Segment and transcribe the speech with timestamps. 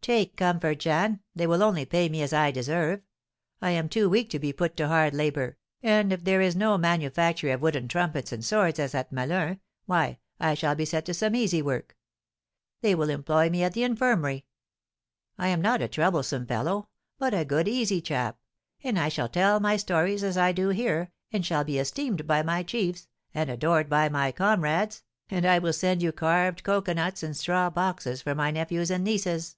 [0.00, 3.02] "Take comfort, Jeanne, they will only pay me as I deserve.
[3.60, 6.78] I am too weak to be put to hard labour, and if there is no
[6.78, 11.12] manufactory of wooden trumpets and swords as at Melun, why, I shall be set to
[11.12, 11.94] some easy work;
[12.80, 14.46] they will employ me at the infirmary.
[15.36, 16.88] I am not a troublesome fellow,
[17.18, 18.38] but a good, easy chap;
[18.82, 22.42] and I shall tell my stories as I do here, and shall be esteemed by
[22.42, 27.36] my chiefs, and adored by my comrades, and I will send you carved cocoanuts and
[27.36, 29.56] straw boxes for my nephews and nieces."